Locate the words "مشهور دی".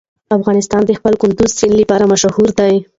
2.13-2.75